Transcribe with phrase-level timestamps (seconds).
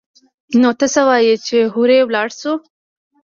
[0.61, 2.51] نو ته څه وايي چې هورې ولاړ سو.